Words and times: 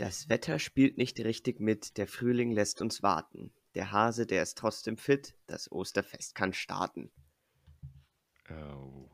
Das 0.00 0.30
Wetter 0.30 0.58
spielt 0.58 0.96
nicht 0.96 1.20
richtig 1.20 1.60
mit, 1.60 1.98
der 1.98 2.06
Frühling 2.06 2.52
lässt 2.52 2.80
uns 2.80 3.02
warten. 3.02 3.52
Der 3.74 3.92
Hase, 3.92 4.24
der 4.24 4.42
ist 4.42 4.56
trotzdem 4.56 4.96
fit, 4.96 5.36
das 5.46 5.70
Osterfest 5.70 6.34
kann 6.34 6.54
starten. 6.54 7.10
Oh. 8.50 9.10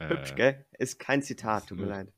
Hübsch, 0.00 0.32
Äh, 0.32 0.34
gell? 0.34 0.66
Ist 0.78 0.98
kein 0.98 1.20
Zitat, 1.22 1.68
tut 1.68 1.76
mir 1.78 1.84
absolut. 1.88 2.06
leid. 2.06 2.14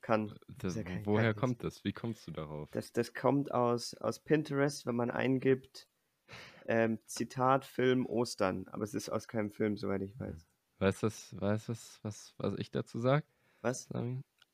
Kann. 0.00 0.38
Das, 0.56 0.74
ja 0.76 0.84
kein- 0.84 1.04
woher 1.04 1.34
kein- 1.34 1.40
kommt 1.40 1.64
das? 1.64 1.84
Wie 1.84 1.92
kommst 1.92 2.26
du 2.26 2.30
darauf? 2.30 2.70
Das, 2.70 2.92
das 2.92 3.12
kommt 3.12 3.52
aus, 3.52 3.92
aus 3.92 4.20
Pinterest, 4.20 4.86
wenn 4.86 4.96
man 4.96 5.10
eingibt, 5.10 5.86
ähm, 6.66 6.98
Zitat, 7.04 7.66
Film, 7.66 8.06
Ostern. 8.06 8.66
Aber 8.68 8.84
es 8.84 8.94
ist 8.94 9.10
aus 9.10 9.28
keinem 9.28 9.50
Film, 9.50 9.76
soweit 9.76 10.00
ich 10.00 10.18
weiß. 10.18 10.46
Weißt 10.78 11.02
du, 11.02 11.06
weißt, 11.42 11.68
was, 11.68 11.98
was, 12.02 12.34
was 12.38 12.54
ich 12.56 12.70
dazu 12.70 12.98
sage? 13.00 13.26
Was? 13.60 13.86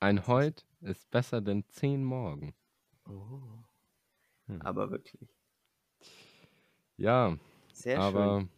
Ein 0.01 0.27
Heut 0.27 0.65
ist 0.81 1.09
besser 1.09 1.39
denn 1.39 1.63
zehn 1.69 2.03
Morgen. 2.03 2.53
Oh. 3.07 3.41
Hm. 4.47 4.61
Aber 4.61 4.91
wirklich. 4.91 5.29
Ja, 6.97 7.37
Sehr 7.73 7.99
aber 7.99 8.39
schön. 8.39 8.49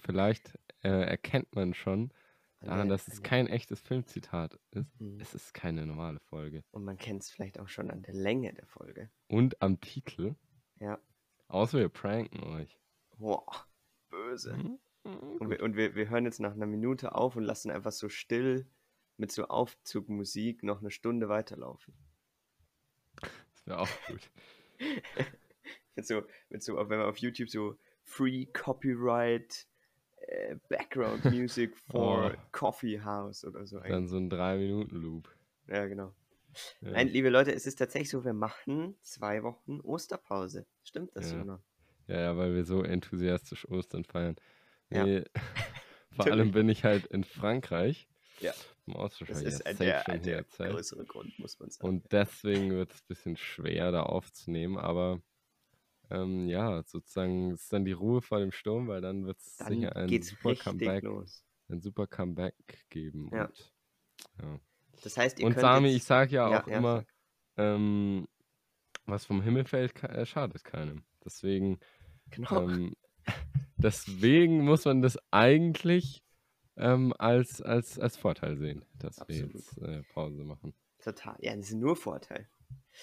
vielleicht 0.00 0.58
äh, 0.82 0.88
erkennt 0.88 1.54
man 1.54 1.72
schon 1.74 2.12
An 2.60 2.68
daran, 2.68 2.88
dass 2.88 3.08
es 3.08 3.22
kein 3.22 3.46
echtes 3.46 3.80
Filmzitat 3.80 4.58
ist. 4.72 5.00
Mhm. 5.00 5.18
Es 5.20 5.34
ist 5.34 5.54
keine 5.54 5.86
normale 5.86 6.20
Folge. 6.20 6.62
Und 6.72 6.84
man 6.84 6.98
kennt 6.98 7.22
es 7.22 7.30
vielleicht 7.30 7.58
auch 7.58 7.68
schon 7.68 7.90
an 7.90 8.02
der 8.02 8.14
Länge 8.14 8.52
der 8.52 8.66
Folge. 8.66 9.10
Und 9.28 9.60
am 9.62 9.80
Titel, 9.80 10.34
Ja. 10.78 10.98
außer 11.48 11.78
wir 11.78 11.88
pranken 11.88 12.42
euch. 12.44 12.78
Boah, 13.18 13.46
böse. 14.10 14.56
Mhm. 14.56 14.78
Und, 15.38 15.50
wir, 15.50 15.62
und 15.62 15.76
wir, 15.76 15.94
wir 15.94 16.10
hören 16.10 16.24
jetzt 16.24 16.40
nach 16.40 16.52
einer 16.52 16.66
Minute 16.66 17.14
auf 17.14 17.36
und 17.36 17.44
lassen 17.44 17.70
einfach 17.70 17.92
so 17.92 18.08
still 18.08 18.66
mit 19.16 19.30
so 19.32 19.46
Aufzugmusik 19.46 20.62
noch 20.64 20.80
eine 20.80 20.90
Stunde 20.90 21.28
weiterlaufen. 21.28 21.94
Wäre 23.66 23.80
auch 23.80 23.88
gut. 24.08 24.30
Mit 25.96 26.06
so, 26.06 26.22
mit 26.50 26.62
so, 26.62 26.76
wenn 26.76 26.98
man 26.98 27.06
auf 27.08 27.16
YouTube 27.16 27.48
so 27.48 27.78
Free 28.02 28.44
Copyright 28.52 29.66
äh, 30.18 30.56
Background 30.68 31.24
Music 31.32 31.74
for 31.90 32.32
Oh. 32.34 32.38
Coffee 32.52 33.00
House 33.00 33.46
oder 33.46 33.66
so. 33.66 33.80
Dann 33.80 34.06
so 34.06 34.18
ein 34.18 34.30
3-Minuten-Loop. 34.30 35.34
Ja, 35.68 35.86
genau. 35.86 36.14
Ja. 36.82 36.90
Nein, 36.90 37.08
liebe 37.08 37.30
Leute, 37.30 37.52
es 37.54 37.66
ist 37.66 37.76
tatsächlich 37.76 38.10
so, 38.10 38.26
wir 38.26 38.34
machen 38.34 38.94
zwei 39.00 39.42
Wochen 39.42 39.80
Osterpause. 39.80 40.66
Stimmt 40.84 41.16
das, 41.16 41.32
Ja. 41.32 41.38
Jona? 41.38 41.62
Ja, 42.08 42.20
ja, 42.20 42.36
weil 42.36 42.54
wir 42.54 42.64
so 42.64 42.82
enthusiastisch 42.82 43.66
Ostern 43.68 44.04
feiern. 44.04 44.36
Ja. 44.90 45.04
Nee, 45.04 45.24
vor 46.10 46.26
Natürlich. 46.26 46.32
allem 46.32 46.50
bin 46.52 46.68
ich 46.68 46.84
halt 46.84 47.06
in 47.06 47.24
Frankreich. 47.24 48.06
Ja. 48.40 48.52
Austausch 48.94 49.28
Das 49.28 49.42
ist 49.42 49.66
ein, 49.66 49.76
der, 49.78 50.08
ein 50.08 50.22
der 50.22 50.44
größere 50.44 51.04
Grund, 51.04 51.38
muss 51.38 51.58
man 51.58 51.70
sagen. 51.70 51.88
Und 51.88 52.12
deswegen 52.12 52.70
wird 52.70 52.92
es 52.92 53.00
ein 53.00 53.06
bisschen 53.08 53.36
schwer, 53.36 53.90
da 53.90 54.04
aufzunehmen. 54.04 54.78
Aber 54.78 55.20
ähm, 56.10 56.48
ja, 56.48 56.82
sozusagen 56.84 57.52
ist 57.52 57.72
dann 57.72 57.84
die 57.84 57.92
Ruhe 57.92 58.22
vor 58.22 58.38
dem 58.38 58.52
Sturm, 58.52 58.88
weil 58.88 59.00
dann 59.00 59.26
wird 59.26 59.38
es 59.38 59.56
sicher 59.56 59.96
ein 59.96 60.22
super 60.22 60.54
Comeback, 60.54 61.02
los. 61.02 61.44
ein 61.68 61.80
super 61.80 62.06
Comeback 62.06 62.54
geben. 62.90 63.28
Ja. 63.32 63.46
Und, 63.46 63.72
ja. 64.40 64.60
Das 65.02 65.16
heißt, 65.16 65.40
ihr 65.40 65.46
und 65.46 65.58
Sami, 65.58 65.88
jetzt, 65.88 65.96
ich 65.96 66.04
sage 66.04 66.36
ja 66.36 66.50
Ja, 66.50 66.62
auch 66.62 66.68
ja, 66.68 66.78
immer, 66.78 67.04
ähm, 67.56 68.28
was 69.04 69.24
vom 69.24 69.42
Himmel 69.42 69.64
fällt, 69.64 70.02
äh, 70.04 70.24
schadet 70.26 70.64
keinem. 70.64 71.04
Deswegen 71.24 71.80
genau, 72.30 72.68
ähm, 72.68 72.94
deswegen 73.76 74.64
muss 74.64 74.84
man 74.84 75.02
das 75.02 75.18
eigentlich 75.32 76.22
ähm, 76.76 77.12
als, 77.18 77.60
als, 77.62 77.98
als 77.98 78.16
Vorteil 78.16 78.56
sehen, 78.56 78.84
dass 78.98 79.18
Absolut. 79.20 79.52
wir 79.54 79.60
jetzt 79.60 79.78
äh, 79.82 80.02
Pause 80.12 80.44
machen. 80.44 80.74
total. 80.98 81.36
Ja, 81.40 81.54
das 81.56 81.66
ist 81.66 81.74
nur 81.74 81.96
Vorteil. 81.96 82.48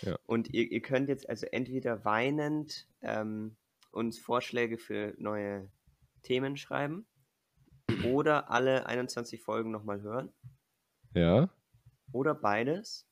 Ja. 0.01 0.17
Und 0.25 0.53
ihr, 0.53 0.69
ihr 0.71 0.81
könnt 0.81 1.09
jetzt 1.09 1.29
also 1.29 1.45
entweder 1.47 2.03
weinend 2.05 2.87
ähm, 3.01 3.55
uns 3.91 4.19
Vorschläge 4.19 4.77
für 4.77 5.13
neue 5.17 5.69
Themen 6.23 6.57
schreiben 6.57 7.05
oder 8.05 8.49
alle 8.49 8.85
21 8.87 9.41
Folgen 9.41 9.71
nochmal 9.71 10.01
hören 10.01 10.33
Ja. 11.13 11.49
oder 12.11 12.33
beides. 12.35 13.07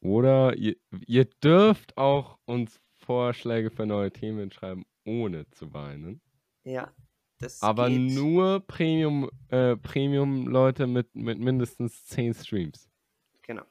Oder 0.00 0.56
ihr, 0.56 0.76
ihr 1.06 1.24
dürft 1.24 1.96
auch 1.96 2.38
uns 2.44 2.80
Vorschläge 2.92 3.70
für 3.70 3.86
neue 3.86 4.12
Themen 4.12 4.50
schreiben, 4.50 4.84
ohne 5.04 5.48
zu 5.50 5.72
weinen. 5.72 6.20
Ja, 6.64 6.92
das 7.38 7.62
Aber 7.62 7.88
geht. 7.88 8.12
nur 8.12 8.60
Premium, 8.66 9.30
äh, 9.48 9.76
Premium-Leute 9.76 10.86
mit, 10.86 11.14
mit 11.14 11.38
mindestens 11.38 12.04
10 12.06 12.34
Streams. 12.34 12.88
Genau. 13.42 13.64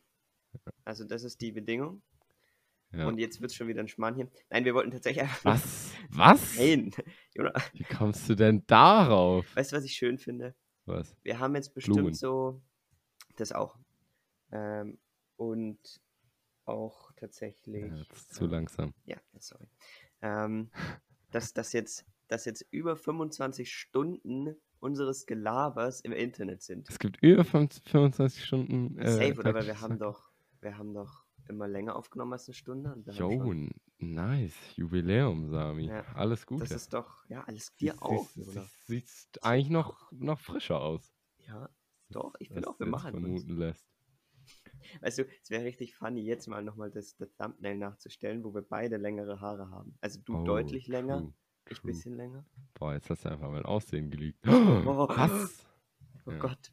Also 0.85 1.03
das 1.05 1.23
ist 1.23 1.41
die 1.41 1.51
Bedingung. 1.51 2.01
Ja. 2.91 3.07
Und 3.07 3.17
jetzt 3.17 3.41
wird 3.41 3.49
es 3.49 3.55
schon 3.57 3.67
wieder 3.67 3.79
ein 3.81 3.87
Schmarrnchen. 3.87 4.29
Nein, 4.51 4.65
wir 4.65 4.75
wollten 4.75 4.91
tatsächlich 4.91 5.23
einfach... 5.23 5.45
Was? 5.45 5.91
Was? 6.09 6.57
Nein. 6.57 6.91
Wie 7.73 7.83
kommst 7.85 8.29
du 8.29 8.35
denn 8.35 8.63
darauf? 8.67 9.55
weißt 9.55 9.71
du, 9.71 9.77
was 9.77 9.83
ich 9.83 9.93
schön 9.95 10.19
finde? 10.19 10.53
Was? 10.85 11.15
Wir 11.23 11.39
haben 11.39 11.55
jetzt 11.55 11.73
bestimmt 11.73 11.97
Blumen. 11.97 12.13
so, 12.13 12.61
das 13.35 13.51
auch. 13.51 13.79
Ähm, 14.51 14.99
und 15.37 15.79
auch 16.65 17.11
tatsächlich, 17.13 17.85
Ja, 17.91 18.03
das 18.09 18.17
ist 18.19 18.33
zu 18.35 18.45
langsam. 18.45 18.93
ja, 19.05 19.17
sorry, 19.39 19.67
ähm, 20.21 20.69
dass 21.31 21.51
das 21.53 21.73
jetzt, 21.73 22.05
dass 22.27 22.45
jetzt 22.45 22.65
über 22.71 22.95
25 22.95 23.73
Stunden 23.73 24.55
unseres 24.79 25.25
Gelabers 25.25 26.01
im 26.01 26.11
Internet 26.11 26.61
sind. 26.61 26.89
Es 26.89 26.99
gibt 26.99 27.17
über 27.21 27.43
25 27.43 27.91
25 27.91 28.45
Stunden. 28.45 28.97
Äh, 28.99 29.11
Safe, 29.11 29.39
oder? 29.39 29.53
Weil 29.53 29.67
wir 29.67 29.79
haben 29.81 29.97
doch, 29.97 30.31
wir 30.61 30.77
haben 30.77 30.93
doch 30.93 31.23
immer 31.47 31.67
länger 31.67 31.95
aufgenommen 31.95 32.33
als 32.33 32.47
eine 32.47 32.53
Stunde. 32.55 33.01
Jo, 33.11 33.53
nice. 33.97 34.55
Jubiläum, 34.75 35.49
Sami. 35.49 35.87
Ja, 35.87 36.03
Alles 36.15 36.45
Gute. 36.45 36.63
das 36.63 36.71
ist 36.71 36.93
doch, 36.93 37.25
ja, 37.27 37.43
alles 37.43 37.75
dir 37.75 38.01
auch, 38.01 38.29
Sieht 38.85 39.09
eigentlich 39.41 39.69
noch, 39.69 40.11
noch 40.11 40.39
frischer 40.39 40.81
aus. 40.81 41.13
Ja, 41.47 41.69
doch, 42.09 42.33
ich 42.39 42.49
finde 42.49 42.69
auch, 42.69 42.79
wir 42.79 42.87
machen 42.87 43.11
vermuten 43.11 43.57
lässt. 43.57 43.85
Weißt 45.01 45.19
du, 45.19 45.25
es 45.41 45.49
wäre 45.49 45.63
richtig 45.63 45.95
funny, 45.95 46.21
jetzt 46.21 46.47
mal 46.47 46.63
nochmal 46.63 46.91
das, 46.91 47.15
das 47.15 47.33
Thumbnail 47.35 47.77
nachzustellen, 47.77 48.43
wo 48.43 48.53
wir 48.53 48.61
beide 48.61 48.97
längere 48.97 49.39
Haare 49.39 49.69
haben. 49.69 49.97
Also 50.01 50.19
du 50.21 50.35
Oh, 50.37 50.43
deutlich 50.43 50.87
länger, 50.87 51.19
true, 51.19 51.33
ich 51.69 51.79
true. 51.79 51.91
bisschen 51.91 52.15
länger. 52.15 52.45
Boah, 52.73 52.93
jetzt 52.93 53.09
hast 53.09 53.25
du 53.25 53.29
einfach 53.29 53.49
mein 53.51 53.63
Aussehen 53.65 54.09
geleakt. 54.09 54.39
Oh. 54.47 55.07
Was? 55.09 55.65
Oh 56.25 56.31
Ja. 56.31 56.37
Gott. 56.37 56.71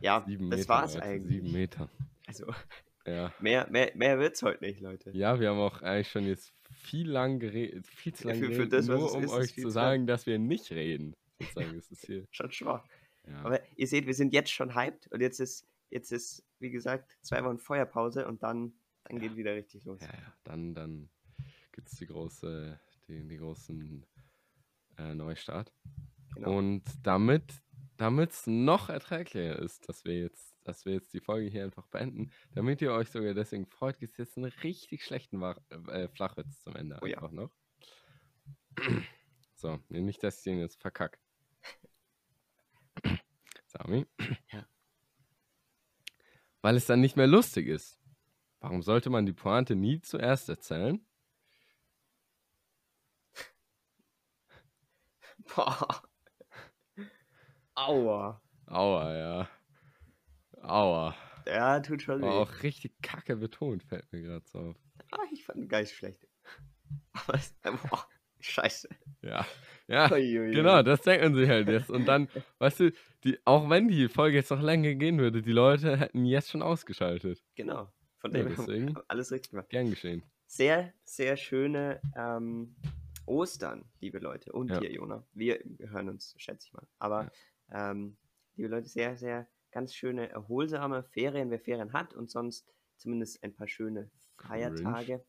Ja, 0.00 0.24
Sieben 0.26 0.50
das 0.50 0.60
Meter, 0.60 0.68
war's 0.68 0.94
Leute, 0.94 1.06
eigentlich. 1.06 1.42
Sieben 1.42 1.52
Meter. 1.52 1.88
Also 2.26 2.46
Ja. 3.06 3.32
mehr, 3.40 3.66
mehr, 3.70 3.92
mehr 3.94 4.18
wird's 4.18 4.42
heute 4.42 4.64
nicht, 4.64 4.80
Leute. 4.80 5.10
Ja, 5.14 5.38
wir 5.40 5.50
haben 5.50 5.58
auch 5.58 5.80
eigentlich 5.82 6.10
schon 6.10 6.24
jetzt 6.26 6.52
viel 6.70 7.08
lang 7.10 7.38
geredet, 7.38 7.86
viel 7.86 8.12
zu 8.12 8.28
lange 8.28 8.40
geredet, 8.40 8.72
das, 8.72 8.86
nur 8.86 9.06
es 9.06 9.12
um 9.12 9.24
ist, 9.24 9.32
euch 9.32 9.54
zu 9.54 9.70
sagen, 9.70 10.06
dass 10.06 10.26
wir 10.26 10.38
nicht 10.38 10.70
reden. 10.70 11.14
Sozusagen, 11.40 11.78
ist 11.78 12.04
hier. 12.06 12.26
Schon 12.30 12.50
schwach. 12.52 12.84
Ja. 13.26 13.42
Aber 13.42 13.60
ihr 13.76 13.86
seht, 13.86 14.06
wir 14.06 14.14
sind 14.14 14.32
jetzt 14.32 14.50
schon 14.50 14.74
hyped 14.74 15.08
und 15.12 15.20
jetzt 15.20 15.40
ist, 15.40 15.66
jetzt 15.90 16.12
ist, 16.12 16.44
wie 16.60 16.70
gesagt, 16.70 17.16
zwei 17.22 17.42
Wochen 17.44 17.58
Feuerpause 17.58 18.26
und 18.26 18.42
dann, 18.42 18.72
dann 19.04 19.18
geht 19.18 19.36
wieder 19.36 19.54
richtig 19.54 19.84
los. 19.84 20.00
Ja, 20.00 20.08
ja, 20.08 20.32
dann, 20.44 20.74
dann 20.74 21.08
gibt 21.72 21.88
es 21.88 21.98
die 21.98 22.06
große, 22.06 22.78
den, 23.08 23.28
die 23.28 23.36
großen 23.36 24.04
äh, 24.98 25.14
Neustart. 25.14 25.72
Genau. 26.34 26.58
Und 26.58 26.82
damit 27.02 27.62
es 27.98 28.46
noch 28.46 28.88
erträglicher 28.88 29.58
ist, 29.58 29.88
dass 29.88 30.04
wir 30.04 30.18
jetzt, 30.20 30.54
dass 30.64 30.84
wir 30.84 30.92
jetzt 30.92 31.14
die 31.14 31.20
Folge 31.20 31.48
hier 31.48 31.64
einfach 31.64 31.86
beenden, 31.86 32.30
damit 32.54 32.82
ihr 32.82 32.92
euch 32.92 33.10
sogar 33.10 33.32
deswegen 33.34 33.66
freut, 33.66 33.98
gibt 33.98 34.12
es 34.12 34.18
jetzt 34.18 34.36
einen 34.36 34.52
richtig 34.62 35.04
schlechten 35.04 35.40
Wach, 35.40 35.58
äh, 35.88 36.08
Flachwitz 36.08 36.60
zum 36.60 36.76
Ende 36.76 36.98
Oh 37.02 37.06
ja. 37.06 37.16
einfach 37.16 37.30
noch. 37.32 37.50
So, 39.54 39.80
nicht, 39.88 40.22
dass 40.22 40.38
ich 40.38 40.44
den 40.44 40.58
jetzt 40.58 40.80
verkack. 40.80 41.18
Sami? 43.66 44.06
Ja. 44.52 44.66
Weil 46.60 46.76
es 46.76 46.86
dann 46.86 47.00
nicht 47.00 47.16
mehr 47.16 47.26
lustig 47.26 47.68
ist. 47.68 47.98
Warum 48.60 48.82
sollte 48.82 49.08
man 49.08 49.24
die 49.24 49.32
Pointe 49.32 49.76
nie 49.76 50.00
zuerst 50.00 50.48
erzählen? 50.48 51.06
Boah. 55.54 56.02
Aua. 57.74 58.40
Aua, 58.66 59.14
ja. 59.16 59.48
Aua. 60.62 61.14
Ja, 61.46 61.78
tut 61.80 62.02
schon 62.02 62.20
weh. 62.22 62.26
Aber 62.26 62.40
auch 62.42 62.62
richtig 62.62 63.00
kacke 63.02 63.36
betont, 63.36 63.82
fällt 63.84 64.10
mir 64.12 64.22
gerade 64.22 64.44
so 64.48 64.58
auf. 64.58 64.76
Ah, 65.12 65.22
ich 65.32 65.44
fand 65.44 65.58
ihn 65.58 65.68
gar 65.68 65.80
nicht 65.80 65.94
schlecht. 65.94 66.26
Aber 67.12 67.34
es, 67.34 67.54
boah, 67.62 68.06
scheiße. 68.40 68.88
Ja, 69.22 69.46
ja, 69.86 70.10
Uiuiui. 70.10 70.52
genau, 70.52 70.82
das 70.82 71.02
denken 71.02 71.34
sie 71.36 71.46
halt 71.48 71.68
jetzt. 71.68 71.90
Und 71.90 72.06
dann, 72.06 72.28
weißt 72.58 72.80
du, 72.80 72.92
die, 73.24 73.38
auch 73.44 73.68
wenn 73.70 73.88
die 73.88 74.08
Folge 74.08 74.38
jetzt 74.38 74.50
noch 74.50 74.60
länger 74.62 74.94
gehen 74.94 75.18
würde, 75.18 75.42
die 75.42 75.52
Leute 75.52 75.96
hätten 75.96 76.24
jetzt 76.24 76.50
schon 76.50 76.62
ausgeschaltet. 76.62 77.44
Genau. 77.54 77.92
Von 78.18 78.34
Ja, 78.34 78.42
dem 78.42 78.56
wir 78.94 79.04
alles 79.08 79.30
richtig 79.30 79.50
gemacht. 79.50 79.68
Gern 79.68 79.90
geschehen. 79.90 80.22
Sehr, 80.46 80.92
sehr 81.04 81.36
schöne 81.36 82.00
ähm, 82.16 82.74
Ostern, 83.26 83.84
liebe 84.00 84.18
Leute. 84.18 84.52
Und 84.52 84.70
Ja. 84.70 84.80
dir, 84.80 84.92
Jona. 84.92 85.26
Wir 85.32 85.58
hören 85.80 86.08
uns, 86.08 86.34
schätze 86.38 86.66
ich 86.68 86.72
mal. 86.72 86.86
Aber, 86.98 87.30
ähm, 87.70 88.16
liebe 88.54 88.68
Leute, 88.68 88.88
sehr, 88.88 89.16
sehr 89.16 89.48
ganz 89.70 89.94
schöne, 89.94 90.28
erholsame 90.30 91.02
Ferien, 91.04 91.50
wer 91.50 91.60
Ferien 91.60 91.92
hat 91.92 92.14
und 92.14 92.30
sonst 92.30 92.66
zumindest 92.96 93.42
ein 93.42 93.54
paar 93.54 93.68
schöne 93.68 94.10
Feiertage. 94.38 95.24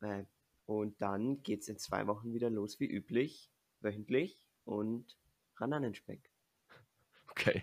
Äh, 0.00 0.24
und 0.66 1.00
dann 1.00 1.42
geht 1.42 1.62
es 1.62 1.68
in 1.68 1.78
zwei 1.78 2.06
Wochen 2.06 2.32
wieder 2.32 2.50
los, 2.50 2.78
wie 2.78 2.86
üblich, 2.86 3.50
wöchentlich 3.80 4.40
und 4.64 5.16
Rananenspeck. 5.56 6.30
Okay. 7.30 7.62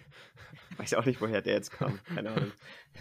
Ich 0.71 0.79
weiß 0.79 0.93
auch 0.95 1.05
nicht, 1.05 1.21
woher 1.21 1.41
der 1.41 1.53
jetzt 1.53 1.71
kam. 1.71 1.99
Keine 2.05 2.31
Ahnung. 2.31 2.51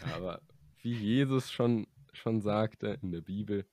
Ja, 0.06 0.16
aber 0.16 0.42
wie 0.82 0.92
Jesus 0.94 1.50
schon, 1.50 1.86
schon 2.12 2.40
sagte 2.42 2.98
in 3.02 3.12
der 3.12 3.22
Bibel, 3.22 3.66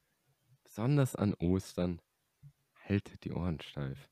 besonders 0.64 1.16
an 1.16 1.34
Ostern, 1.36 2.02
haltet 2.92 3.24
die 3.24 3.32
Ohren 3.32 3.60
steif. 3.62 4.11